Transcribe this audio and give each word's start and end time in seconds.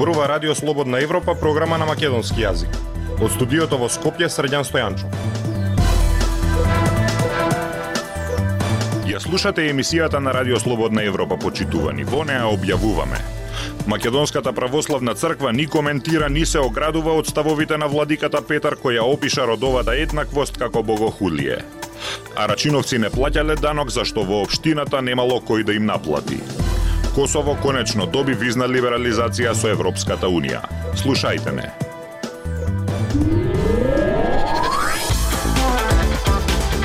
Зборува 0.00 0.28
Радио 0.28 0.54
Слободна 0.54 1.02
Европа, 1.02 1.34
програма 1.34 1.76
на 1.78 1.84
македонски 1.84 2.40
јазик. 2.40 2.72
Од 3.20 3.34
студиото 3.34 3.76
во 3.76 3.88
Скопје 3.92 4.30
Средјан 4.32 4.64
Стојанчо. 4.64 5.10
Ја 9.04 9.20
слушате 9.20 9.66
емисијата 9.68 10.16
на 10.24 10.32
Радио 10.32 10.56
Слободна 10.56 11.04
Европа, 11.04 11.36
почитувани. 11.36 12.08
Во 12.08 12.24
неа 12.24 12.48
објавуваме 12.48 13.20
Македонската 13.86 14.54
православна 14.56 15.14
црква 15.14 15.52
ни 15.52 15.66
коментира 15.66 16.32
ни 16.32 16.46
се 16.46 16.64
оградува 16.64 17.12
од 17.20 17.28
ставовите 17.28 17.76
на 17.76 17.92
владиката 17.92 18.40
Петар 18.40 18.80
која 18.80 19.04
опиша 19.04 19.44
родовата 19.44 20.00
еднаквост 20.00 20.56
како 20.56 20.82
богохулие. 20.82 21.60
А 22.36 22.48
рачиновци 22.48 22.96
не 22.96 23.12
плаќале 23.12 23.60
данок 23.60 23.92
зашто 23.92 24.24
во 24.24 24.46
општината 24.48 25.04
немало 25.04 25.42
кој 25.44 25.68
да 25.68 25.76
им 25.76 25.92
наплати. 25.92 26.40
Косово 27.14 27.56
конечно 27.62 28.06
доби 28.06 28.34
визна 28.34 28.68
либерализација 28.70 29.54
со 29.54 29.74
Европската 29.74 30.30
Унија. 30.30 30.62
Слушајте 30.94 31.54
не. 31.54 31.66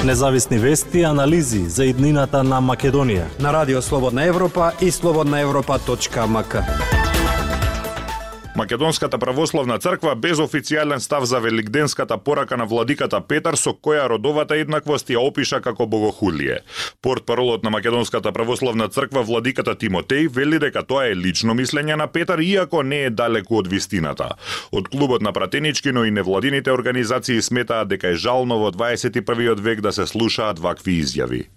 Независни 0.06 0.58
вести 0.58 1.00
и 1.00 1.04
анализи 1.04 1.70
за 1.70 1.86
иднината 1.86 2.44
на 2.44 2.62
Македонија. 2.62 3.26
На 3.40 3.54
Радио 3.54 3.82
Слободна 3.82 4.26
Европа 4.26 4.72
и 4.82 4.92
слободнаевропа.мк. 4.92 6.95
Македонската 8.56 9.18
православна 9.20 9.76
црква 9.84 10.14
без 10.16 10.40
официјален 10.40 11.00
став 11.04 11.26
за 11.28 11.40
великденската 11.40 12.18
порака 12.18 12.58
на 12.58 12.66
владиката 12.66 13.20
Петар 13.22 13.58
со 13.60 13.74
која 13.76 14.06
родовата 14.08 14.56
еднаквост 14.56 15.12
ја 15.12 15.20
опиша 15.28 15.60
како 15.62 15.86
богохулие. 15.86 16.62
Портпаролот 17.02 17.64
на 17.64 17.70
Македонската 17.70 18.32
православна 18.32 18.88
црква 18.88 19.24
владиката 19.24 19.76
Тимотеј 19.76 20.30
вели 20.32 20.60
дека 20.60 20.86
тоа 20.88 21.10
е 21.12 21.20
лично 21.20 21.52
мислење 21.52 22.00
на 22.00 22.08
Петар 22.08 22.40
иако 22.40 22.84
не 22.84 23.04
е 23.04 23.10
далеку 23.10 23.60
од 23.60 23.68
вистината. 23.68 24.32
Од 24.72 24.88
клубот 24.88 25.22
на 25.22 25.34
пратенички, 25.34 25.92
но 25.92 26.06
и 26.06 26.12
невладините 26.12 26.72
организации 26.72 27.42
сметаат 27.42 27.92
дека 27.92 28.08
е 28.08 28.16
жално 28.16 28.60
во 28.64 28.72
21 28.72 29.60
век 29.60 29.82
да 29.82 29.92
се 29.92 30.08
слушаат 30.08 30.60
вакви 30.60 31.04
изјави. 31.04 31.48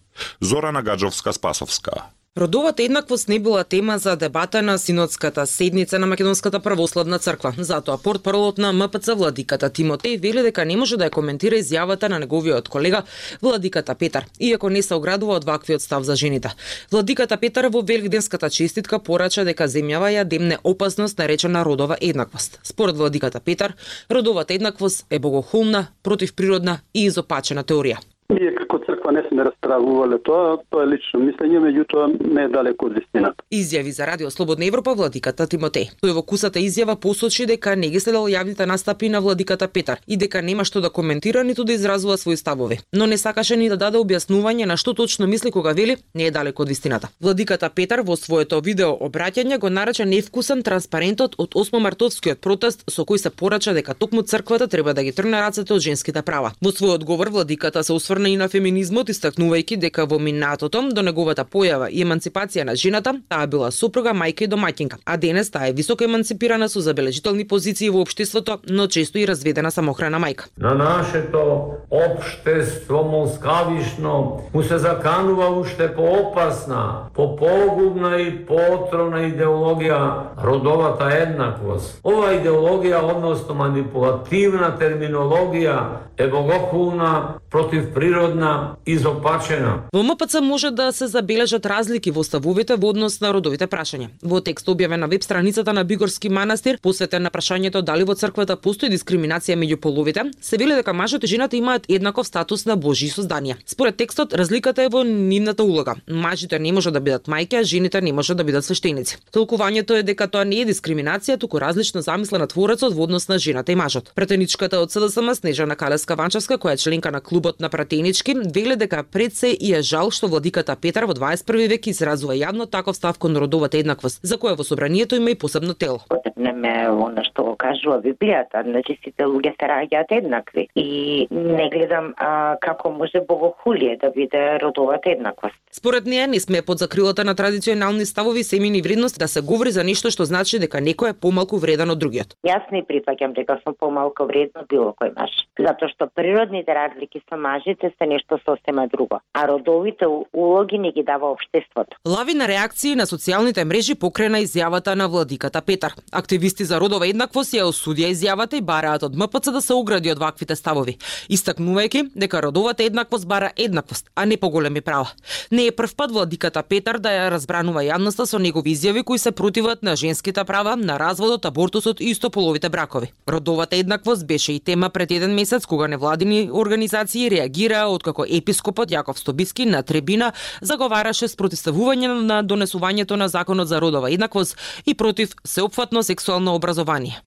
Зорана 0.41 0.83
Гаджовска 0.83 1.33
Спасовска. 1.33 2.11
Родовата 2.37 2.83
еднаквост 2.83 3.29
не 3.29 3.39
била 3.39 3.65
тема 3.65 3.99
за 3.99 4.17
дебата 4.17 4.63
на 4.63 4.79
синодската 4.79 5.47
седница 5.47 5.99
на 5.99 6.07
Македонската 6.07 6.61
православна 6.61 7.19
црква. 7.19 7.55
Затоа 7.59 7.99
портпаролот 7.99 8.59
на 8.59 8.73
МПЦ 8.73 9.17
владиката 9.17 9.71
Тимотеј 9.71 10.21
вели 10.21 10.43
дека 10.43 10.65
не 10.65 10.77
може 10.77 10.97
да 10.97 11.09
ја 11.09 11.11
коментира 11.11 11.57
изјавата 11.57 12.09
на 12.09 12.19
неговиот 12.19 12.69
колега 12.69 13.03
владиката 13.43 13.95
Петар, 13.95 14.25
иако 14.41 14.71
не 14.71 14.83
се 14.83 14.95
оградува 14.95 15.37
од 15.37 15.45
ваквиот 15.45 15.83
став 15.83 16.03
за 16.03 16.17
жените. 16.17 16.55
Владиката 16.93 17.37
Петар 17.37 17.67
во 17.73 17.83
великденската 17.83 18.51
честитка 18.51 18.99
порача 18.99 19.45
дека 19.45 19.67
земјава 19.67 20.13
ја 20.13 20.25
демне 20.25 20.59
опасност 20.65 21.19
наречена 21.19 21.65
родова 21.65 21.97
еднаквост. 22.01 22.61
Според 22.63 22.97
владиката 22.97 23.41
Петар, 23.41 23.75
родовата 24.11 24.55
еднаквост 24.55 25.07
е 25.11 25.19
богохулна, 25.19 25.87
противприродна 26.03 26.79
и 26.95 27.05
изопачена 27.05 27.65
теорија. 27.65 27.99
Ние 28.31 28.55
како 28.55 28.79
црква 28.79 28.98
Па 29.09 29.13
не 29.13 29.23
сме 29.29 29.45
расправувале 29.45 30.19
тоа, 30.21 30.59
тоа 30.69 30.83
е 30.85 30.89
лично 30.91 31.23
мислење, 31.23 31.63
меѓутоа 31.65 32.11
не 32.29 32.43
е 32.45 32.49
далеко 32.53 32.91
од 32.91 32.99
вистината. 32.99 33.41
Изјави 33.49 33.89
за 33.97 34.05
Радио 34.05 34.29
Слободна 34.31 34.67
Европа 34.69 34.93
владиката 34.93 35.47
Тимотеј. 35.49 35.95
Тој 36.03 36.13
во 36.13 36.21
кусата 36.21 36.61
изјава 36.61 36.93
посочи 37.01 37.47
дека 37.49 37.73
не 37.73 37.89
ги 37.89 38.03
следел 38.05 38.29
јавните 38.29 38.67
настапи 38.69 39.09
на 39.09 39.23
владиката 39.25 39.65
Петар 39.69 40.03
и 40.07 40.19
дека 40.21 40.43
нема 40.43 40.67
што 40.69 40.83
да 40.85 40.91
коментира 40.91 41.41
ниту 41.41 41.65
да 41.65 41.73
изразува 41.73 42.19
свои 42.19 42.37
ставови, 42.37 42.81
но 42.93 43.07
не 43.07 43.17
сакаше 43.17 43.57
ни 43.57 43.71
да 43.73 43.79
даде 43.81 43.97
објаснување 43.97 44.67
на 44.69 44.77
што 44.77 44.93
точно 44.93 45.27
мисли 45.27 45.51
кога 45.51 45.73
вели 45.73 45.97
не 46.15 46.29
е 46.29 46.31
далеко 46.31 46.63
од 46.63 46.69
вистината. 46.69 47.09
Владиката 47.21 47.71
Петар 47.71 48.05
во 48.05 48.17
своето 48.17 48.61
видео 48.61 48.93
обраќање 48.93 49.57
го 49.59 49.73
нарече 49.73 50.05
невкусен 50.05 50.61
транспарентот 50.63 51.39
од 51.39 51.57
8 51.57 51.81
мартовскиот 51.81 52.45
протест 52.45 52.85
со 52.91 53.09
кој 53.09 53.25
се 53.25 53.31
порача 53.31 53.73
дека 53.73 53.95
токму 53.95 54.21
црквата 54.21 54.69
треба 54.69 54.93
да 54.93 55.03
ги 55.03 55.17
трне 55.17 55.41
рацете 55.41 55.73
од 55.73 55.81
женските 55.81 56.21
права. 56.21 56.53
Во 56.61 56.77
свој 56.77 57.01
одговор 57.01 57.33
владиката 57.33 57.81
се 57.85 57.97
осврна 57.97 58.29
и 58.29 58.37
на 58.37 58.53
феминизмот 58.53 58.98
истакнувајќи 59.07 59.77
дека 59.79 60.05
во 60.05 60.19
минатото 60.19 60.83
до 60.91 61.03
неговата 61.03 61.45
појава 61.45 61.87
и 61.91 62.03
емансипација 62.03 62.65
на 62.65 62.75
жената, 62.75 63.15
таа 63.29 63.47
била 63.47 63.71
супруга, 63.71 64.11
мајка 64.11 64.45
и 64.45 64.49
домаќинка, 64.51 64.99
а 65.05 65.17
денес 65.17 65.51
таа 65.51 65.69
е 65.69 65.73
високо 65.73 66.05
емансипирана 66.05 66.69
со 66.69 66.81
забележителни 66.81 67.47
позиции 67.47 67.91
во 67.91 68.03
општеството, 68.03 68.59
но 68.69 68.87
често 68.89 69.19
и 69.19 69.27
разведена 69.27 69.71
самохрана 69.71 70.19
мајка. 70.19 70.51
На 70.59 70.75
нашето 70.75 71.79
општество 71.91 73.03
москавишно 73.05 74.43
му 74.55 74.63
се 74.63 74.79
заканува 74.79 75.49
уште 75.61 75.95
поопасна, 75.95 77.09
попогубна 77.15 78.17
и 78.21 78.31
поотровна 78.47 79.23
идеологија 79.31 80.01
родовата 80.43 81.09
еднаквост. 81.15 82.01
Ова 82.03 82.35
идеологија, 82.35 83.03
односно 83.03 83.55
манипулативна 83.55 84.75
терминологија, 84.81 85.79
е 86.19 86.27
богохулна, 86.27 87.39
противприродна, 87.51 88.77
изопачена. 88.87 89.83
Во 89.93 90.03
МПЦ 90.03 90.41
може 90.43 90.71
да 90.71 90.93
се 90.93 91.07
забележат 91.07 91.67
разлики 91.67 92.11
во 92.11 92.25
ставовите 92.25 92.77
во 92.77 92.91
однос 92.93 93.21
на 93.21 93.33
родовите 93.33 93.67
прашања. 93.67 94.09
Во 94.23 94.41
текст 94.41 94.69
објавен 94.69 95.01
на 95.01 95.09
веб 95.09 95.23
страницата 95.23 95.73
на 95.73 95.85
Бигорски 95.85 96.29
манастир, 96.29 96.79
посветен 96.83 97.23
на 97.23 97.31
прашањето 97.31 97.83
дали 97.83 98.05
во 98.05 98.15
црквата 98.15 98.57
постои 98.57 98.91
дискриминација 98.93 99.57
меѓу 99.57 99.77
половите, 99.77 100.25
се 100.41 100.57
вели 100.57 100.75
дека 100.75 100.93
мажот 100.93 101.25
и 101.25 101.27
жената 101.27 101.57
имаат 101.57 101.87
еднаков 101.89 102.27
статус 102.27 102.67
на 102.67 102.77
Божји 102.77 103.09
созданија. 103.13 103.57
Според 103.67 103.97
текстот, 103.97 104.35
разликата 104.35 104.83
е 104.83 104.89
во 104.89 105.05
нивната 105.05 105.65
улога. 105.65 105.95
Мажите 106.09 106.59
не 106.59 106.73
може 106.73 106.91
да 106.91 107.01
бидат 107.01 107.27
мајки, 107.29 107.61
а 107.61 107.65
жените 107.65 108.01
не 108.01 108.13
може 108.13 108.35
да 108.35 108.45
бидат 108.45 108.65
свештеници. 108.65 109.17
Толкувањето 109.33 109.99
е 109.99 110.03
дека 110.03 110.29
тоа 110.29 110.45
не 110.45 110.63
е 110.63 110.67
дискриминација, 110.69 111.39
туку 111.39 111.61
различно 111.61 112.03
замисла 112.03 112.39
на 112.39 112.47
творецот 112.47 112.95
во 112.95 113.03
однос 113.09 113.29
на 113.29 113.39
жената 113.39 113.73
и 113.73 113.75
мажот. 113.75 114.13
Претеничката 114.15 114.81
од 114.81 114.93
СДСМ 114.93 115.35
Снежана 115.35 115.77
Калеска 115.77 116.15
Ванчевска, 116.15 116.59
која 116.59 116.75
е 116.75 116.83
членка 116.83 117.11
на 117.11 117.21
клубот 117.39 117.61
на 117.61 117.69
пратенички, 117.69 118.35
вели 118.55 118.77
дека 118.77 119.05
пред 119.13 119.33
се 119.33 119.49
и 119.61 119.75
е 119.75 119.83
жал 119.83 120.11
што 120.11 120.27
владиката 120.27 120.75
Петар 120.75 121.05
во 121.07 121.15
21 121.15 121.69
век 121.71 121.87
изразува 121.87 122.35
јавно 122.35 122.67
таков 122.67 122.97
став 122.97 123.19
кон 123.19 123.37
родовата 123.37 123.79
еднаквост, 123.79 124.19
за 124.27 124.35
која 124.43 124.59
во 124.59 124.65
собранието 124.67 125.15
има 125.15 125.31
и 125.31 125.39
посебно 125.39 125.75
тело. 125.75 126.03
Потепнеме 126.11 126.89
она 126.91 127.23
што 127.23 127.55
кажува 127.55 128.01
Библијата, 128.03 128.65
значи 128.67 128.99
сите 129.05 129.23
луѓе 129.23 129.55
се 129.55 129.69
раѓаат 129.71 130.11
еднакви 130.19 130.67
и 130.75 131.29
не 131.31 131.69
гледам 131.71 132.15
а, 132.17 132.57
како 132.61 132.91
може 132.91 133.23
богохулие 133.29 133.99
да 134.03 134.11
биде 134.11 134.59
родовата 134.59 135.11
еднаквост. 135.15 135.55
Според 135.71 136.11
неја 136.11 136.27
не 136.27 136.41
сме 136.41 136.63
под 136.63 136.79
закрилата 136.79 137.25
на 137.25 137.35
традиционални 137.35 138.07
ставови 138.07 138.43
семени 138.43 138.83
вредности 138.83 139.19
да 139.19 139.29
се 139.29 139.41
говори 139.41 139.71
за 139.71 139.85
нешто 139.85 140.11
што 140.11 140.25
значи 140.25 140.59
дека 140.59 140.83
некој 140.83 141.15
е 141.15 141.21
помалку 141.21 141.63
вреден 141.63 141.95
од 141.95 142.03
другиот. 142.03 142.35
Јас 142.43 142.67
не 142.75 142.83
прифаќам 142.83 143.39
дека 143.39 143.61
сум 143.63 143.79
помалку 143.79 144.27
вреден 144.27 144.65
од 144.65 144.67
било 144.67 144.91
кој 144.99 145.15
маж, 145.15 145.31
затоа 145.59 145.89
што 145.95 146.11
природните 146.15 146.75
разлики 146.75 147.23
со 147.29 147.37
мажите 147.37 147.93
се 147.99 148.07
нешто 148.07 148.39
сосема 148.45 148.89
друго, 148.89 149.21
а 149.35 149.49
родовите 149.49 150.07
улоги 150.33 150.79
не 150.79 150.93
ги 150.93 151.03
дава 151.03 151.31
општеството. 151.33 151.97
Лавина 152.07 152.49
реакции 152.49 152.95
на 152.95 153.07
социјалните 153.07 153.65
мрежи 153.65 153.95
покрена 153.95 154.41
изјавата 154.41 154.95
на 154.95 155.09
владиката 155.09 155.63
Петар. 155.63 155.93
Активисти 156.13 156.65
за 156.65 156.81
родова 156.81 157.07
еднаквост 157.07 157.55
ја 157.55 157.69
осудија 157.69 158.13
изјавата 158.15 158.59
и 158.59 158.63
бараат 158.63 159.03
од 159.03 159.17
МПЦ 159.17 159.53
да 159.53 159.63
се 159.63 159.75
огради 159.75 160.13
од 160.13 160.19
ваквите 160.19 160.57
ставови, 160.57 160.97
истакнувајќи 161.31 162.11
дека 162.15 162.43
родовата 162.43 162.83
еднаквост 162.85 163.27
бара 163.27 163.51
еднаквост, 163.57 164.11
а 164.15 164.27
не 164.27 164.37
поголеми 164.37 164.81
права. 164.81 165.11
Не 165.53 165.67
е 165.67 165.73
прв 165.73 165.97
пат 165.97 166.13
владиката 166.13 166.63
Петар 166.63 166.99
да 166.99 167.13
ја 167.13 167.31
разбранува 167.31 167.85
јавноста 167.85 168.25
со 168.27 168.39
негови 168.39 168.75
изјави 168.75 169.05
кои 169.05 169.19
се 169.19 169.33
противат 169.33 169.83
на 169.83 169.97
женските 169.97 170.45
права, 170.45 170.77
на 170.77 170.99
разводот, 170.99 171.45
абортусот 171.45 172.01
и 172.01 172.11
истополовите 172.11 172.69
бракови. 172.69 173.13
Родовата 173.29 173.77
еднаквост 173.77 174.27
беше 174.27 174.53
и 174.53 174.61
тема 174.61 174.91
пред 174.91 175.11
еден 175.11 175.35
месец 175.35 175.67
кога 175.67 175.89
невладини 175.89 176.51
организации 176.53 177.18
реагираа 177.27 177.91
откако 177.91 178.23
епископот 178.23 178.95
Јаков 178.95 179.19
Стобиски 179.19 179.67
на 179.67 179.83
трибина 179.83 180.31
заговараше 180.63 181.29
спротив 181.29 181.59
ставување 181.59 182.15
на 182.23 182.39
донесувањето 182.47 183.19
на 183.19 183.29
законот 183.29 183.69
за 183.69 183.83
родова 183.83 184.13
еднаквост 184.15 184.55
и 184.87 184.95
против 184.95 185.35
сеопфатно 185.45 186.03
сексуално 186.03 186.55
образование. 186.55 187.19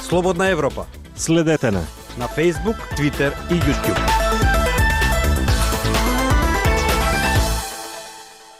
Слободна 0.00 0.48
Европа. 0.48 0.86
Следете 1.16 1.70
на 1.70 1.82
На 2.18 2.28
Facebook, 2.28 2.76
Twitter 2.96 3.32
и 3.50 3.54
YouTube. 3.54 4.25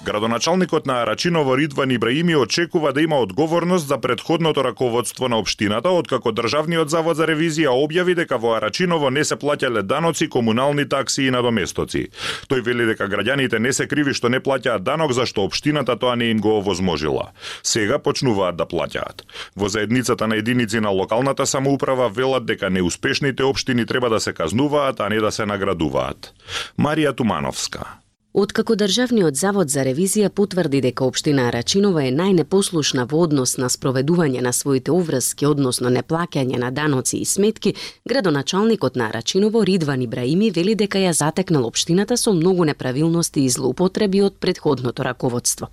Градоначалникот 0.06 0.86
на 0.86 1.02
Арачиново 1.02 1.58
Ридван 1.58 1.90
Ибраими 1.90 2.36
очекува 2.36 2.92
да 2.92 3.02
има 3.02 3.16
одговорност 3.18 3.88
за 3.88 4.00
предходното 4.00 4.64
раководство 4.64 5.28
на 5.28 5.38
општината, 5.38 5.90
откако 5.90 6.32
Државниот 6.32 6.90
завод 6.90 7.16
за 7.18 7.26
ревизија 7.26 7.74
објави 7.74 8.14
дека 8.14 8.38
во 8.38 8.52
Арачиново 8.54 9.10
не 9.10 9.24
се 9.24 9.34
плаќале 9.34 9.82
даноци, 9.82 10.28
комунални 10.30 10.86
такси 10.86 11.26
и 11.26 11.34
надоместоци. 11.34 12.04
Тој 12.46 12.62
вели 12.62 12.86
дека 12.86 13.10
граѓаните 13.10 13.58
не 13.58 13.72
се 13.72 13.88
криви 13.90 14.14
што 14.14 14.30
не 14.30 14.38
плаќаат 14.38 14.86
данок 14.86 15.10
зашто 15.10 15.42
општината 15.42 15.98
тоа 15.98 16.14
не 16.14 16.30
им 16.30 16.38
го 16.38 16.54
овозможила. 16.62 17.32
Сега 17.66 17.98
почнуваат 17.98 18.62
да 18.62 18.70
плаќаат. 18.70 19.26
Во 19.56 19.66
заедницата 19.68 20.30
на 20.30 20.38
единици 20.38 20.80
на 20.80 20.94
локалната 20.94 21.46
самоуправа 21.46 22.08
велат 22.08 22.46
дека 22.46 22.70
неуспешните 22.70 23.42
општини 23.42 23.86
треба 23.86 24.08
да 24.08 24.20
се 24.20 24.32
казнуваат, 24.32 25.00
а 25.00 25.08
не 25.08 25.18
да 25.18 25.32
се 25.32 25.46
наградуваат. 25.46 26.30
Марија 26.78 27.10
Тумановска 27.16 28.05
Откако 28.38 28.74
Државниот 28.76 29.32
завод 29.40 29.70
за 29.72 29.80
ревизија 29.80 30.28
потврди 30.28 30.82
дека 30.84 31.06
општина 31.08 31.46
Рачинова 31.48 32.02
е 32.04 32.10
најнепослушна 32.12 33.06
во 33.08 33.22
однос 33.24 33.54
на 33.56 33.70
спроведување 33.72 34.42
на 34.44 34.50
своите 34.52 34.92
обврски, 34.92 35.46
односно 35.48 35.88
неплаќање 35.94 36.58
на 36.60 36.68
даноци 36.70 37.16
и 37.16 37.24
сметки, 37.24 37.72
градоначалникот 38.04 38.96
на 39.00 39.08
Рачиново 39.14 39.62
Ридван 39.64 40.02
Ибраими 40.04 40.50
вели 40.50 40.74
дека 40.76 41.00
ја 41.00 41.14
затекнал 41.16 41.64
општината 41.64 42.18
со 42.20 42.34
многу 42.36 42.66
неправилности 42.68 43.40
и 43.40 43.48
злоупотреби 43.48 44.20
од 44.28 44.36
предходното 44.36 45.08
раководство. 45.08 45.70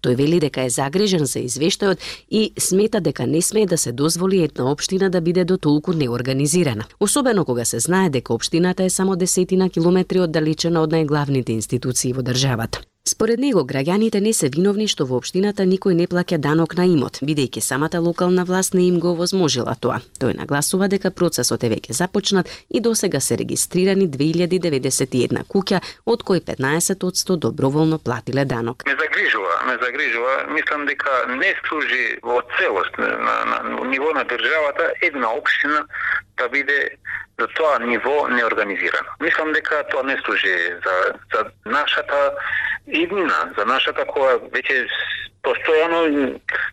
Тој 0.00 0.16
вели 0.16 0.40
дека 0.40 0.64
е 0.64 0.72
загрежен 0.72 1.26
за 1.28 1.44
извештајот 1.44 2.00
и 2.30 2.54
смета 2.56 3.04
дека 3.04 3.26
не 3.26 3.42
смее 3.42 3.66
да 3.66 3.76
се 3.76 3.92
дозволи 3.92 4.40
една 4.48 4.70
општина 4.72 5.10
да 5.10 5.20
биде 5.20 5.44
до 5.44 5.58
толку 5.58 5.92
неорганизирана. 5.92 6.88
Особено 6.98 7.44
кога 7.44 7.64
се 7.64 7.78
знае 7.78 8.08
дека 8.08 8.32
општината 8.32 8.84
е 8.84 8.90
само 8.90 9.16
десетина 9.16 9.68
километри 9.68 10.24
оддалечена 10.24 10.80
од 10.80 10.96
најглавните 10.96 11.52
институции 11.52 12.05
во 12.12 12.22
државата. 12.22 12.80
Според 13.06 13.38
него, 13.38 13.62
граѓаните 13.62 14.18
не 14.18 14.32
се 14.34 14.48
виновни 14.50 14.88
што 14.90 15.04
во 15.06 15.20
општината 15.20 15.62
никој 15.62 15.94
не 15.94 16.08
плаќа 16.10 16.40
данок 16.42 16.72
на 16.74 16.88
имот, 16.90 17.20
бидејќи 17.22 17.62
самата 17.62 18.00
локална 18.02 18.42
власт 18.48 18.74
не 18.74 18.88
им 18.88 18.98
го 18.98 19.12
возможила 19.14 19.76
тоа. 19.78 20.00
Тој 20.18 20.34
нагласува 20.40 20.88
дека 20.90 21.12
процесот 21.14 21.62
е 21.62 21.70
веќе 21.70 21.94
започнат 21.94 22.50
и 22.68 22.82
досега 22.82 23.20
се 23.22 23.38
регистрирани 23.38 24.08
2091 24.10 25.46
куќа, 25.46 25.78
од 26.04 26.24
кои 26.26 26.42
15% 26.50 27.38
доброволно 27.46 28.00
платиле 28.02 28.44
данок. 28.44 28.82
Не 28.90 28.98
загрижува, 28.98 29.54
не 29.70 29.78
загрижува. 29.84 30.34
Мислам 30.58 30.86
дека 30.90 31.14
не 31.38 31.54
служи 31.68 32.18
во 32.26 32.42
целост 32.58 32.98
на, 32.98 33.14
на, 33.22 33.36
на 33.46 33.86
ниво 33.86 34.10
на 34.18 34.26
државата 34.26 34.90
една 35.00 35.30
општина 35.30 35.86
да 36.36 36.48
биде 36.48 36.90
за 37.38 37.46
тоа 37.54 37.78
ниво 37.78 38.28
неорганизирано. 38.28 39.14
Мислам 39.20 39.52
дека 39.52 39.84
тоа 39.90 40.02
не 40.02 40.18
служи 40.24 40.56
за, 40.84 40.96
за 41.34 41.44
нашата 41.70 42.32
иднина, 42.86 43.52
за 43.58 43.64
нашата 43.64 44.06
која 44.06 44.38
веќе 44.54 44.86
постојано, 45.46 46.00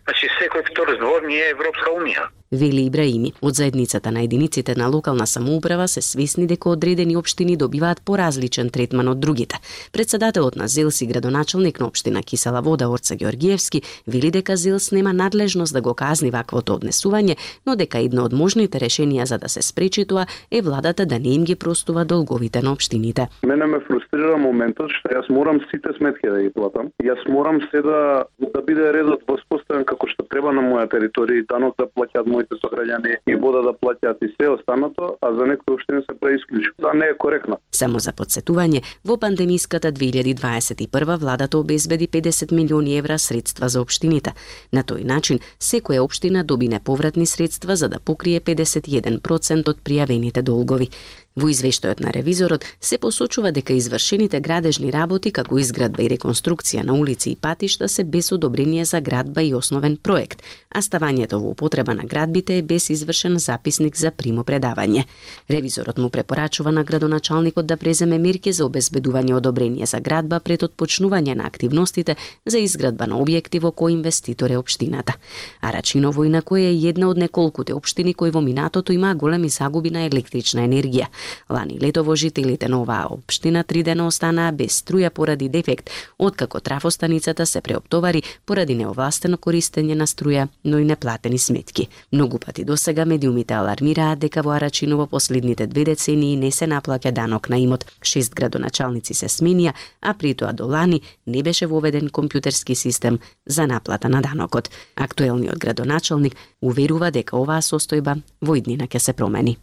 значи 0.04 0.30
секој 0.38 0.64
втор 0.70 0.94
збор 0.98 1.26
ни 1.26 1.38
е 1.38 1.50
Европска 1.54 1.90
Унија 1.94 2.28
вели 2.52 2.86
Ибраими. 2.86 3.32
Од 3.42 3.54
заедницата 3.54 4.10
на 4.12 4.22
единиците 4.22 4.74
на 4.76 4.88
локална 4.88 5.26
самоуправа 5.26 5.88
се 5.88 6.02
свесни 6.02 6.46
дека 6.46 6.68
одредени 6.68 7.16
општини 7.16 7.56
добиваат 7.56 8.02
поразличен 8.04 8.70
третман 8.70 9.08
од 9.08 9.20
другите. 9.20 9.56
Председателот 9.92 10.56
на 10.56 10.68
ЗЕЛС 10.68 11.00
и 11.00 11.06
градоначалник 11.06 11.80
на 11.80 11.86
општина 11.86 12.22
Кисела 12.22 12.62
вода 12.62 12.88
Орца 12.88 13.16
Георгиевски 13.16 13.82
вели 14.06 14.30
дека 14.30 14.56
ЗЕЛС 14.56 14.92
нема 14.92 15.12
надлежност 15.12 15.74
да 15.74 15.82
го 15.82 15.94
казни 15.94 16.30
ваквото 16.30 16.78
однесување, 16.78 17.36
но 17.66 17.76
дека 17.76 17.98
едно 17.98 18.24
од 18.24 18.32
можните 18.32 18.78
решенија 18.78 19.24
за 19.24 19.38
да 19.38 19.48
се 19.48 19.62
спречи 19.62 20.04
тоа 20.04 20.26
е 20.50 20.62
владата 20.62 21.06
да 21.06 21.18
не 21.18 21.34
им 21.34 21.44
ги 21.44 21.54
простува 21.54 22.04
долговите 22.04 22.62
на 22.62 22.72
општините. 22.72 23.28
Мене 23.42 23.66
ме 23.66 23.80
фрустрира 23.80 24.36
моментот 24.36 24.90
што 24.90 25.08
јас 25.08 25.30
морам 25.30 25.60
сите 25.70 25.90
сметки 25.98 26.28
да 26.28 26.42
ги 26.42 26.50
платам. 26.50 26.90
Јас 27.02 27.20
морам 27.28 27.60
се 27.70 27.82
да 27.82 28.24
да 28.38 28.62
биде 28.62 28.92
редот 28.92 29.22
воспоставен 29.28 29.84
како 29.84 30.06
што 30.08 30.26
треба 30.30 30.52
на 30.52 30.62
моја 30.62 30.86
територија, 30.90 31.42
и 31.42 31.46
данок 31.48 31.74
да 31.78 31.86
плаќаат 31.86 32.26
Моите 32.34 32.58
сограѓани 32.58 33.18
и 33.30 33.36
вода 33.38 33.62
да 33.62 33.72
плаќаат 33.78 34.22
и 34.26 34.30
се 34.34 34.48
останато, 34.50 35.14
а 35.22 35.32
за 35.38 35.46
некои 35.46 35.74
општини 35.74 36.02
се 36.02 36.16
преисклучи. 36.20 36.72
Тоа 36.80 36.92
да, 36.92 36.98
не 36.98 37.06
е 37.12 37.18
коректно. 37.18 37.58
Само 37.70 38.02
за 38.02 38.12
подсетување, 38.12 38.82
во 39.04 39.16
пандемиската 39.22 39.92
2021 39.92 41.18
владата 41.20 41.58
обезбеди 41.58 42.08
50 42.08 42.52
милиони 42.52 42.98
евра 42.98 43.18
средства 43.18 43.68
за 43.68 43.82
општините. 43.82 44.34
На 44.72 44.82
тој 44.82 45.04
начин, 45.04 45.38
секоја 45.60 46.02
општина 46.02 46.44
доби 46.44 46.68
неповратни 46.68 47.26
средства 47.26 47.76
за 47.76 47.88
да 47.88 48.00
покрие 48.00 48.40
51% 48.40 49.70
од 49.70 49.84
пријавените 49.86 50.42
долгови. 50.42 50.90
Во 51.34 51.48
извештајот 51.50 51.98
на 51.98 52.12
ревизорот 52.14 52.62
се 52.78 52.94
посочува 53.02 53.50
дека 53.50 53.74
извршените 53.74 54.38
градежни 54.40 54.92
работи 54.94 55.32
како 55.34 55.56
изградба 55.58 56.04
и 56.04 56.10
реконструкција 56.12 56.84
на 56.86 56.94
улици 56.94 57.32
и 57.32 57.36
патишта 57.36 57.88
се 57.88 58.04
без 58.04 58.30
одобрение 58.32 58.84
за 58.84 59.00
градба 59.00 59.42
и 59.42 59.50
основен 59.54 59.96
проект, 59.96 60.44
а 60.70 60.78
ставањето 60.78 61.40
во 61.42 61.50
употреба 61.50 61.94
на 61.94 62.04
градбите 62.06 62.58
е 62.58 62.62
без 62.62 62.86
извршен 62.90 63.38
записник 63.38 63.96
за 63.96 64.12
примопредавање. 64.12 65.04
Ревизорот 65.50 65.98
му 65.98 66.10
препорачува 66.10 66.72
на 66.72 66.84
градоначалникот 66.84 67.66
да 67.66 67.76
преземе 67.76 68.18
мерки 68.18 68.52
за 68.52 68.68
обезбедување 68.70 69.34
одобрение 69.34 69.86
за 69.86 69.98
градба 70.00 70.38
пред 70.38 70.62
отпочнување 70.62 71.34
на 71.34 71.50
активностите 71.50 72.14
за 72.46 72.62
изградба 72.62 73.10
на 73.10 73.18
објекти 73.18 73.58
во 73.58 73.72
кои 73.72 73.92
инвеститор 73.92 74.50
е 74.50 74.56
општината. 74.62 75.18
А 75.60 75.72
Рачиново 75.72 76.24
инако 76.24 76.56
е 76.56 76.70
една 76.70 77.10
од 77.10 77.18
неколкуте 77.18 77.74
општини 77.74 78.14
кои 78.14 78.30
во 78.30 78.40
минатото 78.40 78.92
има 78.92 79.14
големи 79.14 79.48
загуби 79.48 79.90
на 79.90 80.06
електрична 80.06 80.62
енергија. 80.62 81.10
Лани 81.50 81.78
летово 81.80 82.16
жителите 82.16 82.68
на 82.68 82.82
оваа 82.82 83.06
општина 83.10 83.64
три 83.64 83.82
дена 83.82 84.06
останаа 84.06 84.52
без 84.52 84.82
струја 84.82 85.10
поради 85.10 85.48
дефект, 85.48 85.90
откако 86.18 86.60
трафостаницата 86.60 87.46
се 87.46 87.60
преоптовари 87.60 88.22
поради 88.46 88.74
неовластено 88.74 89.36
користење 89.36 89.94
на 89.94 90.06
струја, 90.06 90.48
но 90.64 90.78
и 90.78 90.84
неплатени 90.84 91.38
сметки. 91.38 91.88
Многу 92.12 92.38
пати 92.38 92.64
до 92.64 92.76
сега 92.76 93.04
медиумите 93.04 93.54
алармираат 93.54 94.18
дека 94.18 94.42
во 94.42 94.56
Арачиново 94.56 95.06
последните 95.06 95.66
две 95.66 95.84
децении 95.84 96.36
не 96.36 96.50
се 96.50 96.66
наплаќа 96.66 97.12
данок 97.12 97.48
на 97.48 97.58
имот. 97.58 97.84
Шест 98.02 98.34
градоначалници 98.34 99.14
се 99.14 99.28
сменија, 99.28 99.72
а 100.00 100.14
притоа 100.14 100.52
до 100.52 100.66
лани 100.66 101.00
не 101.26 101.42
беше 101.42 101.66
воведен 101.66 102.08
компјутерски 102.08 102.74
систем 102.74 103.18
за 103.46 103.66
наплата 103.66 104.08
на 104.08 104.22
данокот. 104.22 104.70
Актуелниот 104.96 105.58
градоначалник 105.58 106.36
уверува 106.60 107.10
дека 107.10 107.36
оваа 107.36 107.62
состојба 107.62 108.20
во 108.40 108.56
иднина 108.56 108.86
ќе 108.86 108.98
се 108.98 109.12
промени. 109.12 109.58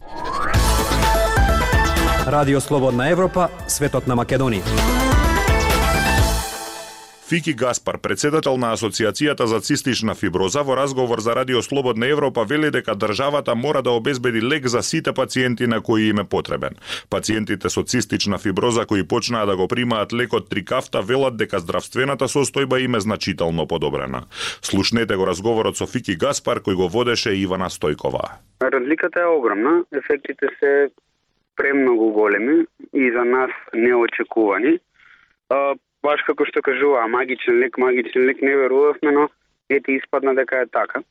Радио 2.26 2.60
Слободна 2.60 3.08
Европа, 3.10 3.48
светот 3.66 4.06
на 4.06 4.14
Македонија. 4.14 4.62
Фики 7.26 7.54
Гаспар, 7.54 7.98
председател 7.98 8.56
на 8.56 8.70
Асоциацијата 8.76 9.48
за 9.50 9.58
цистична 9.60 10.14
фиброза, 10.14 10.62
во 10.62 10.76
разговор 10.76 11.18
за 11.18 11.34
Радио 11.34 11.62
Слободна 11.62 12.06
Европа 12.06 12.44
вели 12.44 12.70
дека 12.70 12.94
државата 12.94 13.54
мора 13.54 13.82
да 13.82 13.90
обезбеди 13.90 14.42
лек 14.42 14.66
за 14.66 14.82
сите 14.82 15.12
пациенти 15.12 15.66
на 15.66 15.80
кои 15.80 16.08
им 16.08 16.18
е 16.18 16.24
потребен. 16.24 16.78
Пациентите 17.10 17.70
со 17.70 17.82
цистична 17.82 18.38
фиброза 18.38 18.86
кои 18.86 19.02
почнаа 19.02 19.46
да 19.46 19.56
го 19.56 19.68
примаат 19.68 20.12
лекот 20.12 20.48
Трикафта 20.48 21.02
велат 21.02 21.36
дека 21.36 21.58
здравствената 21.58 22.28
состојба 22.28 22.78
им 22.84 22.94
е 22.94 23.00
значително 23.00 23.66
подобрена. 23.66 24.22
Слушнете 24.62 25.16
го 25.16 25.26
разговорот 25.26 25.76
со 25.76 25.86
Фики 25.86 26.14
Гаспар 26.16 26.62
кој 26.62 26.74
го 26.74 26.88
водеше 26.88 27.34
Ивана 27.34 27.66
Стојкова. 27.66 28.38
Разликата 28.62 29.20
е 29.20 29.26
огромна. 29.26 29.82
Ефектите 29.90 30.46
се 30.60 30.90
премногу 31.56 32.10
големи 32.10 32.66
и 32.92 33.10
за 33.10 33.24
нас 33.24 33.50
неочекувани. 33.74 34.78
А, 35.50 35.74
баш 36.02 36.22
како 36.26 36.44
што 36.48 36.62
кажува, 36.62 37.06
магичен 37.08 37.60
лек, 37.60 37.78
магичен 37.78 38.26
лек 38.26 38.42
не 38.42 38.56
верувавме, 38.56 39.12
но 39.12 39.28
ете 39.68 39.92
испадна 39.92 40.34
дека 40.34 40.62
е 40.62 40.66
така. 40.66 41.02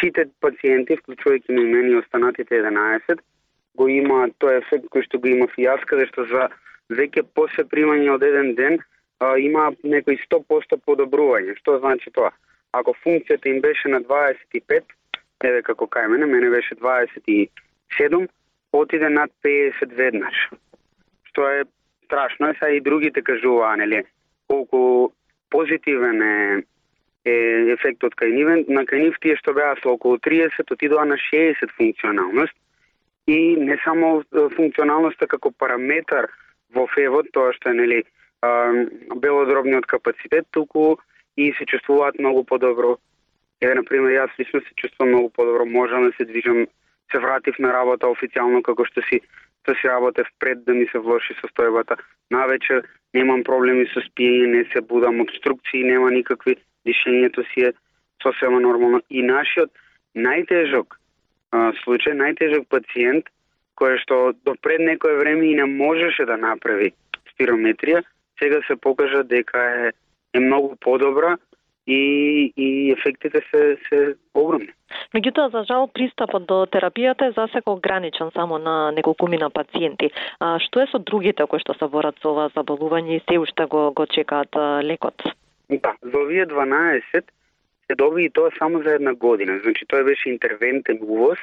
Сите 0.00 0.26
пациенти, 0.40 0.98
вклучувајќи 1.00 1.52
и 1.52 1.64
мене 1.64 1.90
и 1.90 2.00
останатите 2.00 2.60
11, 2.60 3.20
го 3.76 3.88
имаат 3.88 4.34
тој 4.40 4.60
ефект 4.62 4.88
кој 4.92 5.04
што 5.06 5.20
го 5.20 5.28
има 5.28 5.46
фијаска, 5.52 6.00
зашто 6.00 6.24
што 6.24 6.32
за 6.32 6.48
веќе 6.90 7.24
после 7.34 7.64
примање 7.64 8.10
од 8.14 8.22
еден 8.22 8.54
ден 8.54 8.78
а, 9.20 9.36
има 9.38 9.72
некои 9.82 10.18
100% 10.24 10.80
подобрување. 10.86 11.56
Што 11.60 11.78
значи 11.80 12.12
тоа? 12.12 12.32
Ако 12.72 12.94
функцијата 13.04 13.48
им 13.48 13.60
беше 13.60 13.88
на 13.88 14.00
25, 14.00 14.84
еве 15.44 15.62
како 15.62 15.86
кај 15.86 16.08
мене, 16.12 16.26
мене 16.26 16.50
беше 16.50 16.76
27, 16.76 18.28
отиде 18.78 19.08
над 19.08 19.30
50 19.44 19.94
веднаш. 19.94 20.36
Што 21.30 21.48
е 21.50 21.64
страшно, 22.04 22.54
са 22.58 22.70
и 22.70 22.80
другите 22.80 23.22
кажуваа, 23.22 23.76
нели, 23.76 24.04
колку 24.48 25.12
позитивен 25.50 26.22
е, 26.22 26.62
е 27.24 27.36
ефектот 27.74 28.14
кај 28.14 28.32
нивен, 28.34 28.64
на 28.68 28.84
кај 28.86 29.06
нив 29.06 29.18
тие 29.22 29.36
што 29.36 29.54
беа 29.54 29.74
со 29.82 29.94
околу 29.94 30.18
30 30.18 30.70
отидоа 30.70 31.04
на 31.04 31.16
60 31.16 31.70
функционалност 31.76 32.54
и 33.26 33.56
не 33.56 33.76
само 33.84 34.22
функционалноста 34.32 35.26
како 35.26 35.50
параметар 35.50 36.30
во 36.74 36.86
февот, 36.94 37.32
тоа 37.32 37.52
што 37.52 37.70
е 37.70 37.80
нели 37.80 38.04
белодробниот 39.16 39.86
капацитет, 39.86 40.46
туку 40.50 40.98
и 41.36 41.52
се 41.58 41.66
чувствуваат 41.66 42.18
многу 42.18 42.44
подобро. 42.44 42.96
Еве, 43.60 43.74
например, 43.74 44.12
јас 44.12 44.30
лично 44.38 44.60
се 44.60 44.74
чувствувам 44.76 45.12
многу 45.12 45.30
подобро, 45.30 45.66
можам 45.66 46.06
да 46.06 46.12
се 46.16 46.24
движам 46.24 46.66
се 47.12 47.18
вратив 47.18 47.58
на 47.58 47.72
работа 47.72 48.10
официјално 48.10 48.62
како 48.62 48.84
што 48.84 49.02
си 49.08 49.20
што 49.66 49.74
си 49.80 49.88
работев 49.88 50.26
пред 50.38 50.64
да 50.64 50.74
ми 50.74 50.86
се 50.92 50.98
влоши 50.98 51.34
состојбата. 51.42 51.96
Навечер 52.30 52.84
немам 53.14 53.42
проблеми 53.42 53.86
со 53.90 54.00
спиење, 54.04 54.46
не 54.46 54.64
се 54.70 54.80
будам 54.80 55.20
обструкции, 55.20 55.82
нема 55.82 56.10
никакви, 56.14 56.54
дишењето 56.86 57.42
си 57.50 57.66
е 57.66 57.72
сосема 58.22 58.60
нормално. 58.60 59.00
И 59.10 59.22
нашиот 59.26 59.72
најтежок 60.14 60.94
а, 61.50 61.72
случај, 61.82 62.14
најтежок 62.14 62.68
пациент, 62.70 63.26
кој 63.74 63.98
што 64.04 64.34
до 64.46 64.54
пред 64.62 64.80
некое 64.86 65.18
време 65.18 65.50
и 65.50 65.56
не 65.58 65.66
можеше 65.66 66.24
да 66.30 66.38
направи 66.38 66.92
спирометрија, 67.34 68.04
сега 68.38 68.62
се 68.68 68.76
покажа 68.76 69.24
дека 69.24 69.58
е, 69.58 69.92
е 70.34 70.40
многу 70.40 70.76
подобра 70.80 71.36
и, 71.86 72.52
и 72.56 72.92
ефектите 72.92 73.40
се, 73.50 73.76
се 73.88 74.14
огромни. 74.34 74.68
Меѓутоа, 75.14 75.50
за 75.52 75.62
жал, 75.68 75.86
пристапот 75.94 76.46
до 76.46 76.64
терапијата 76.66 77.28
е 77.28 77.36
засеко 77.36 77.76
ограничен 77.78 78.30
само 78.34 78.58
на 78.58 78.92
неколкумина 78.92 79.50
пациенти. 79.50 80.10
А, 80.40 80.58
што 80.62 80.82
е 80.82 80.90
со 80.90 80.98
другите 80.98 81.46
кои 81.46 81.62
што 81.62 81.76
се 81.78 81.88
борат 81.90 82.18
со 82.22 82.32
ова 82.34 82.48
заболување 82.54 83.18
и 83.18 83.24
се 83.26 83.38
уште 83.38 83.66
го, 83.70 83.90
го 83.94 84.06
чекаат 84.06 84.50
а, 84.56 84.82
лекот? 84.82 85.22
Да, 85.70 85.94
за 86.02 86.18
овие 86.18 86.46
12 86.46 87.22
се 87.86 87.94
доби 87.94 88.24
и 88.24 88.30
тоа 88.30 88.50
само 88.58 88.82
за 88.82 88.94
една 88.98 89.14
година. 89.14 89.60
Значи, 89.62 89.86
тоа 89.86 90.04
беше 90.04 90.30
интервентен 90.30 90.98
увоз, 91.02 91.38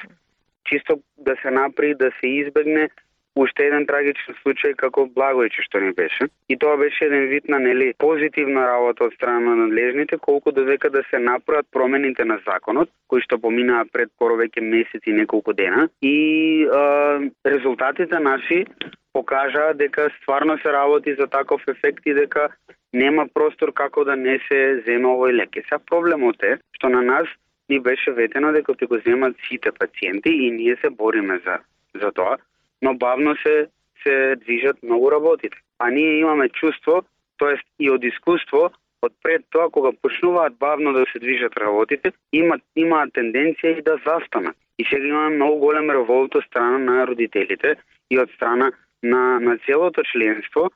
чисто 0.64 1.00
да 1.18 1.36
се 1.42 1.50
направи, 1.50 1.94
да 1.94 2.10
се 2.20 2.28
избегне 2.28 2.90
уште 3.36 3.66
еден 3.66 3.86
трагичен 3.86 4.36
случај 4.42 4.76
како 4.78 5.06
Благојче 5.16 5.64
што 5.66 5.80
не 5.82 5.92
беше. 5.92 6.28
И 6.48 6.56
тоа 6.56 6.76
беше 6.78 7.06
еден 7.08 7.26
вид 7.28 7.48
на 7.48 7.58
нели 7.58 7.92
позитивна 7.98 8.66
работа 8.68 9.08
од 9.08 9.14
страна 9.14 9.40
на 9.50 9.56
надлежните, 9.66 10.18
колку 10.18 10.52
додека 10.52 10.90
да 10.90 11.02
се 11.10 11.18
направат 11.18 11.66
промените 11.72 12.24
на 12.24 12.38
законот, 12.46 12.90
кои 13.08 13.22
што 13.26 13.38
поминаа 13.38 13.84
пред 13.92 14.12
поровеќе 14.20 14.62
месеци 14.62 15.10
и 15.10 15.18
неколку 15.20 15.52
дена. 15.52 15.88
И 16.02 16.16
е, 16.62 17.30
резултатите 17.46 18.18
наши 18.20 18.64
покажаа 19.12 19.74
дека 19.74 20.10
стварно 20.20 20.58
се 20.58 20.72
работи 20.72 21.14
за 21.14 21.26
таков 21.26 21.62
ефект 21.68 22.06
и 22.06 22.14
дека 22.14 22.48
нема 22.92 23.26
простор 23.34 23.72
како 23.72 24.04
да 24.04 24.16
не 24.16 24.38
се 24.48 24.82
зема 24.86 25.14
овој 25.14 25.34
лек. 25.42 25.58
Сега 25.66 25.78
проблемот 25.90 26.42
е 26.42 26.58
што 26.78 26.88
на 26.88 27.02
нас 27.02 27.28
ни 27.68 27.80
беше 27.80 28.12
ветено 28.12 28.52
дека 28.52 28.74
ќе 28.74 28.86
го 28.86 28.98
земат 29.06 29.36
сите 29.48 29.72
пациенти 29.72 30.30
и 30.30 30.50
ние 30.50 30.76
се 30.82 30.90
бориме 30.90 31.40
за 31.46 31.58
за 31.94 32.10
тоа 32.12 32.38
но 32.84 32.94
бавно 32.94 33.36
се 33.42 33.56
се 34.04 34.36
движат 34.36 34.82
многу 34.82 35.10
работите. 35.10 35.56
А 35.78 35.90
ние 35.90 36.18
имаме 36.18 36.48
чувство, 36.48 37.02
тоест 37.36 37.64
и 37.80 37.90
од 37.90 38.04
искуство, 38.04 38.70
од 39.02 39.12
пред 39.22 39.44
тоа 39.50 39.70
кога 39.70 39.92
почнуваат 40.02 40.58
бавно 40.58 40.92
да 40.92 41.04
се 41.12 41.18
движат 41.18 41.56
работите, 41.60 42.12
имаат 42.32 42.62
имаат 42.76 43.12
тенденција 43.16 43.78
и 43.78 43.82
да 43.82 43.96
застанат. 44.06 44.56
И 44.78 44.84
сега 44.84 45.06
имаме 45.06 45.36
многу 45.36 45.58
голем 45.66 45.90
револт 45.90 46.34
од 46.34 46.44
страна 46.44 46.78
на 46.78 47.06
родителите 47.06 47.76
и 48.10 48.18
од 48.18 48.30
страна 48.36 48.72
на 49.02 49.40
на 49.40 49.58
целото 49.66 50.02
членство, 50.12 50.70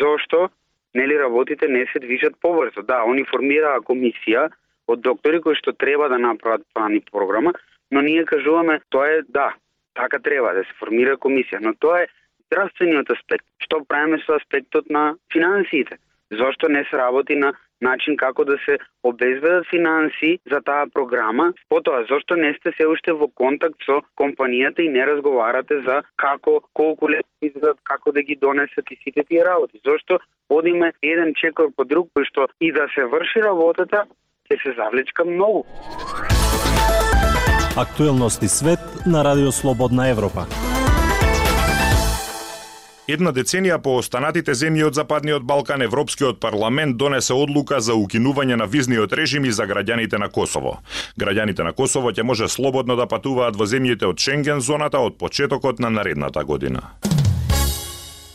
зошто 0.00 0.48
нели 0.94 1.18
работите 1.18 1.68
не 1.68 1.86
се 1.92 1.98
движат 1.98 2.34
побрзо. 2.40 2.82
Да, 2.82 3.02
они 3.04 3.24
формираа 3.24 3.80
комисија 3.80 4.48
од 4.86 5.00
доктори 5.00 5.40
кои 5.40 5.54
што 5.56 5.72
треба 5.72 6.08
да 6.08 6.18
направат 6.18 6.62
план 6.74 6.96
и 6.96 7.00
програма, 7.00 7.52
но 7.90 8.00
ние 8.00 8.24
кажуваме 8.24 8.80
тоа 8.90 9.08
е 9.08 9.22
да, 9.28 9.54
така 9.94 10.18
треба 10.18 10.52
да 10.54 10.64
се 10.64 10.78
формира 10.78 11.16
комисија, 11.16 11.60
но 11.60 11.74
тоа 11.74 12.04
е 12.04 12.10
здравствениот 12.46 13.10
аспект. 13.10 13.46
Што 13.64 13.84
правиме 13.88 14.18
со 14.26 14.36
аспектот 14.36 14.90
на 14.90 15.14
финансиите? 15.32 15.98
Зошто 16.32 16.68
не 16.68 16.84
се 16.90 16.96
работи 16.96 17.36
на 17.36 17.52
начин 17.80 18.16
како 18.16 18.44
да 18.44 18.56
се 18.64 18.78
обезбедат 19.02 19.66
финанси 19.70 20.38
за 20.50 20.60
таа 20.60 20.86
програма? 20.94 21.52
Потоа, 21.68 22.04
зошто 22.08 22.36
не 22.36 22.54
сте 22.58 22.72
се 22.76 22.86
уште 22.86 23.12
во 23.12 23.28
контакт 23.28 23.78
со 23.86 24.00
компанијата 24.20 24.80
и 24.80 24.88
не 24.88 25.06
разговарате 25.06 25.80
за 25.86 26.02
како, 26.16 26.60
колку 26.72 27.08
лет 27.08 27.26
да 27.40 27.48
изгледат, 27.48 27.80
како 27.84 28.12
да 28.12 28.22
ги 28.22 28.36
донесат 28.36 28.90
и 28.90 29.00
сите 29.02 29.24
тие 29.28 29.44
работи? 29.44 29.80
Зошто 29.86 30.18
одиме 30.48 30.92
еден 31.02 31.34
чекор 31.34 31.72
по 31.76 31.84
друг, 31.84 32.08
што 32.30 32.48
и 32.60 32.72
да 32.72 32.88
се 32.94 33.04
врши 33.04 33.44
работата, 33.44 34.06
ќе 34.50 34.62
се 34.62 34.76
завлечка 34.80 35.24
многу. 35.24 35.64
Актуелности 37.76 38.48
свет 38.48 38.78
на 39.06 39.24
Радио 39.24 39.52
Слободна 39.52 40.08
Европа. 40.08 40.46
Една 43.08 43.32
деценија 43.34 43.80
по 43.82 43.96
останатите 43.98 44.54
земји 44.54 44.84
од 44.86 44.94
Западниот 44.94 45.42
Балкан, 45.42 45.82
Европскиот 45.82 46.38
парламент 46.40 46.96
донесе 46.96 47.34
одлука 47.34 47.80
за 47.80 47.96
укинување 47.98 48.54
на 48.54 48.68
визниот 48.70 49.12
режим 49.12 49.44
и 49.44 49.52
за 49.52 49.66
граѓаните 49.66 50.22
на 50.22 50.28
Косово. 50.30 50.76
Граѓаните 51.18 51.66
на 51.66 51.72
Косово 51.72 52.14
ќе 52.14 52.22
може 52.22 52.48
слободно 52.48 52.94
да 52.96 53.08
патуваат 53.10 53.58
во 53.58 53.66
земјите 53.66 54.06
од 54.06 54.22
Шенген 54.22 54.62
зоната 54.62 55.02
од 55.02 55.18
почетокот 55.18 55.82
на 55.82 55.90
наредната 55.90 56.44
година. 56.44 56.94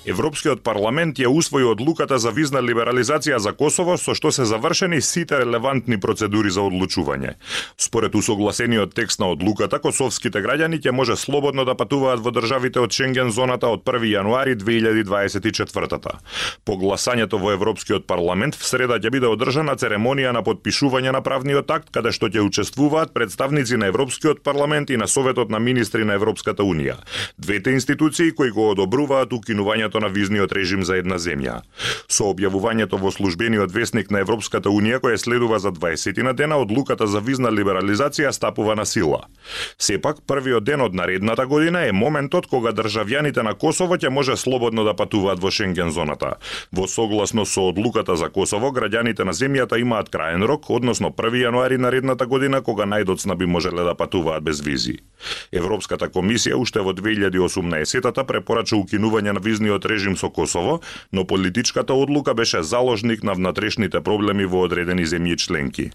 Европскиот 0.09 0.63
парламент 0.65 1.19
ја 1.21 1.29
усвои 1.29 1.63
одлуката 1.69 2.17
за 2.17 2.31
визна 2.33 2.63
либерализација 2.65 3.37
за 3.37 3.51
Косово 3.53 3.97
со 4.01 4.15
што 4.17 4.31
се 4.33 4.45
завршени 4.49 5.01
сите 5.05 5.37
релевантни 5.43 5.99
процедури 6.01 6.49
за 6.49 6.63
одлучување. 6.65 7.35
Според 7.77 8.15
усогласениот 8.15 8.95
текст 8.97 9.19
на 9.21 9.29
одлуката, 9.29 9.79
косовските 9.79 10.41
граѓани 10.41 10.79
ќе 10.81 10.91
може 10.91 11.17
слободно 11.17 11.65
да 11.65 11.75
патуваат 11.77 12.23
во 12.25 12.33
државите 12.33 12.81
од 12.81 12.95
Шенген 12.95 13.29
зоната 13.31 13.69
од 13.69 13.83
1 13.85 14.07
јануари 14.09 14.55
2024 14.57 16.17
По 16.65 16.73
гласањето 16.73 17.37
во 17.37 17.53
Европскиот 17.53 18.07
парламент 18.07 18.55
в 18.55 18.65
среда 18.65 18.97
ќе 18.97 19.11
биде 19.13 19.29
одржана 19.29 19.77
церемонија 19.77 20.33
на 20.33 20.41
подпишување 20.41 21.13
на 21.13 21.21
правниот 21.21 21.69
акт 21.69 21.93
каде 21.93 22.11
што 22.11 22.31
ќе 22.33 22.41
учествуваат 22.49 23.13
представници 23.13 23.77
на 23.77 23.85
Европскиот 23.93 24.41
парламент 24.43 24.89
и 24.89 24.97
на 24.97 25.07
Советот 25.07 25.49
на 25.49 25.59
министри 25.59 26.03
на 26.03 26.17
Европската 26.17 26.63
унија. 26.63 26.97
Двете 27.37 27.77
институции 27.77 28.31
кои 28.31 28.49
го 28.49 28.71
одобруваат 28.71 29.33
укинувањето 29.33 29.98
на 29.99 30.09
визниот 30.09 30.51
режим 30.51 30.83
за 30.83 30.97
една 30.97 31.17
земја. 31.19 31.61
Со 32.07 32.29
објавувањето 32.33 32.99
во 32.99 33.11
службениот 33.11 33.71
вестник 33.71 34.11
на 34.11 34.19
Европската 34.19 34.69
Унија 34.69 34.99
која 34.99 35.17
следува 35.17 35.59
за 35.59 35.71
20 35.71 36.23
на 36.23 36.33
дена, 36.33 36.57
одлуката 36.57 37.07
за 37.07 37.19
визна 37.19 37.51
либерализација 37.51 38.31
стапува 38.31 38.75
на 38.75 38.85
сила. 38.85 39.25
Сепак, 39.77 40.21
првиот 40.27 40.63
ден 40.63 40.81
од 40.81 40.93
наредната 40.93 41.45
година 41.47 41.85
е 41.87 41.91
моментот 41.91 42.47
кога 42.47 42.71
државјаните 42.71 43.43
на 43.43 43.53
Косово 43.53 43.97
ќе 43.97 44.09
може 44.09 44.37
слободно 44.37 44.83
да 44.83 44.93
патуваат 44.93 45.39
во 45.39 45.51
Шенген 45.51 45.91
зоната. 45.91 46.35
Во 46.71 46.87
согласно 46.87 47.45
со 47.45 47.69
одлуката 47.69 48.15
за 48.15 48.29
Косово, 48.29 48.71
граѓаните 48.71 49.23
на 49.23 49.33
земјата 49.33 49.79
имаат 49.79 50.09
краен 50.09 50.43
рок, 50.43 50.69
односно 50.69 51.09
1 51.11 51.43
јануари 51.45 51.77
наредната 51.77 52.25
година 52.25 52.61
кога 52.61 52.85
најдоцна 52.85 53.35
би 53.35 53.45
можеле 53.45 53.83
да 53.83 53.95
патуваат 53.95 54.43
без 54.43 54.61
визи. 54.61 54.99
Европската 55.51 56.09
комисија 56.09 56.55
уште 56.55 56.81
во 56.81 56.93
2018-та 56.93 58.23
препорача 58.23 58.77
укинување 58.77 59.33
на 59.33 59.43
визниот 59.43 59.85
режим 59.89 60.17
со 60.17 60.29
Косово, 60.29 60.79
но 61.11 61.25
политичката 61.25 61.93
одлука 61.93 62.33
беше 62.33 62.63
заложник 62.63 63.23
на 63.23 63.33
внатрешните 63.33 64.01
проблеми 64.01 64.45
во 64.45 64.63
одредени 64.65 65.05
земји 65.05 65.37
членки. 65.37 65.91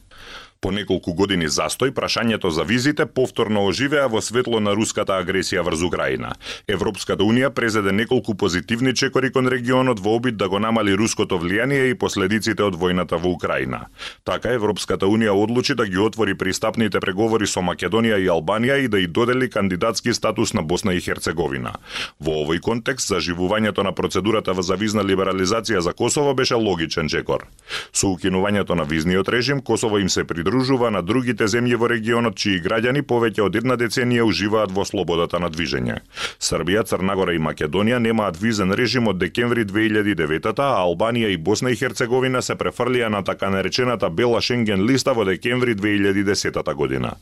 По 0.65 0.71
неколку 0.73 1.13
години 1.13 1.45
застој, 1.53 1.91
прашањето 1.93 2.49
за 2.49 2.65
визите 2.65 3.05
повторно 3.05 3.67
оживеа 3.69 4.07
во 4.09 4.23
светло 4.25 4.63
на 4.65 4.73
руската 4.73 5.19
агресија 5.21 5.61
врз 5.61 5.83
Украина. 5.85 6.31
Европската 6.67 7.21
Унија 7.21 7.51
презеде 7.53 7.93
неколку 7.93 8.33
позитивни 8.35 8.95
чекори 8.97 9.29
кон 9.33 9.51
регионот 9.53 10.01
во 10.01 10.15
обид 10.17 10.39
да 10.41 10.49
го 10.49 10.59
намали 10.59 10.95
руското 10.97 11.37
влијание 11.37 11.91
и 11.91 11.95
последиците 11.95 12.65
од 12.65 12.79
војната 12.81 13.19
во 13.21 13.35
Украина. 13.37 13.83
Така 14.25 14.55
Европската 14.57 15.05
Унија 15.05 15.35
одлучи 15.37 15.75
да 15.75 15.85
ги 15.85 15.99
отвори 15.99 16.35
пристапните 16.35 17.01
преговори 17.01 17.47
со 17.47 17.61
Македонија 17.61 18.17
и 18.25 18.33
Албанија 18.33 18.81
и 18.87 18.89
да 18.89 18.99
и 19.05 19.07
додели 19.07 19.51
кандидатски 19.51 20.15
статус 20.15 20.55
на 20.55 20.63
Босна 20.63 20.95
и 20.95 21.01
Херцеговина. 21.05 21.75
Во 22.21 22.41
овој 22.41 22.65
контекст, 22.65 23.13
заживувањето 23.13 23.85
на 23.85 23.93
процедурата 23.93 24.55
за 24.55 24.63
завизна 24.63 25.05
либерализација 25.05 25.85
за 25.85 25.93
Косово 25.93 26.35
беше 26.35 26.55
логичен 26.55 27.09
чекор. 27.09 27.45
Со 27.93 28.17
укинувањето 28.17 28.73
на 28.75 28.89
визниот 28.89 29.29
режим, 29.29 29.61
Косово 29.61 29.99
им 29.99 30.09
се 30.09 30.25
придружува 30.25 30.54
придружува 30.55 30.91
на 30.91 31.03
другите 31.03 31.49
земји 31.51 31.75
во 31.75 31.89
регионот 31.91 32.37
чии 32.39 32.61
граѓани 32.63 33.03
повеќе 33.03 33.43
од 33.43 33.57
една 33.59 33.75
деценија 33.75 34.23
уживаат 34.23 34.71
во 34.71 34.85
слободата 34.87 35.41
на 35.43 35.49
движење. 35.51 35.97
Србија, 36.39 36.85
Црнагора 36.87 37.35
и 37.35 37.41
Македонија 37.43 37.99
немаат 37.99 38.39
визен 38.39 38.71
режим 38.73 39.09
од 39.11 39.19
декември 39.19 39.65
2009 39.67 40.53
а 40.63 40.69
Албанија 40.85 41.33
и 41.35 41.37
Босна 41.37 41.73
и 41.75 41.77
Херцеговина 41.77 42.43
се 42.43 42.55
префрлија 42.55 43.09
на 43.11 43.25
така 43.25 43.51
наречената 43.51 44.11
бела 44.11 44.41
Шенген 44.41 44.87
листа 44.87 45.13
во 45.13 45.25
декември 45.25 45.75
2010 45.75 46.75
година. 46.75 47.17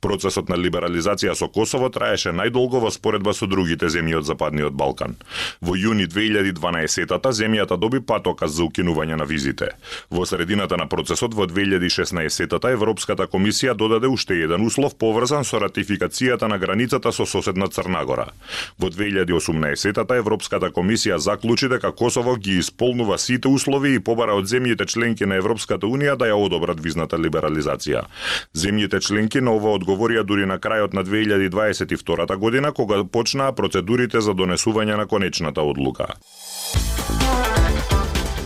Процесот 0.00 0.48
на 0.48 0.56
либерализација 0.56 1.34
со 1.34 1.48
Косово 1.52 1.90
траеше 1.92 2.32
најдолго 2.32 2.80
во 2.80 2.90
споредба 2.90 3.34
со 3.36 3.46
другите 3.46 3.92
земји 3.92 4.16
од 4.16 4.24
Западниот 4.24 4.72
Балкан. 4.72 5.18
Во 5.60 5.76
јуни 5.76 6.08
2012 6.08 7.28
земјата 7.36 7.76
доби 7.76 8.00
патоказ 8.00 8.56
за 8.56 8.64
укинување 8.64 9.20
на 9.20 9.28
визите. 9.28 9.74
Во 10.10 10.24
средината 10.24 10.80
на 10.80 10.88
процесот 10.88 11.34
во 11.34 11.44
2016 11.44 12.69
Европската 12.72 13.26
комисија 13.26 13.74
додаде 13.74 14.08
уште 14.08 14.34
еден 14.44 14.64
услов 14.66 14.94
поврзан 14.98 15.44
со 15.44 15.60
ратификацијата 15.60 16.48
на 16.48 16.58
границата 16.58 17.12
со 17.12 17.26
соседна 17.26 17.68
Црнагора. 17.68 18.30
Во 18.78 18.90
2018-та 18.90 20.16
Европската 20.16 20.70
комисија 20.70 21.18
заклучи 21.18 21.68
дека 21.68 21.92
Косово 21.92 22.36
ги 22.36 22.58
исполнува 22.58 23.18
сите 23.18 23.48
услови 23.48 23.94
и 23.94 24.00
побара 24.00 24.34
од 24.38 24.46
земјите 24.50 24.86
членки 24.86 25.26
на 25.26 25.36
Европската 25.40 25.86
унија 25.86 26.16
да 26.16 26.30
ја 26.30 26.38
одобрат 26.38 26.80
визната 26.80 27.18
либерализација. 27.18 28.06
Земјите 28.54 29.00
членки 29.00 29.40
на 29.40 29.54
ова 29.56 29.74
одговорија 29.78 30.24
дури 30.24 30.46
на 30.46 30.58
крајот 30.58 30.94
на 30.94 31.04
2022 31.04 32.36
година 32.36 32.72
кога 32.72 33.04
почнаа 33.04 33.52
процедурите 33.52 34.20
за 34.20 34.34
донесување 34.34 34.96
на 34.96 35.06
конечната 35.06 35.62
одлука. 35.62 36.14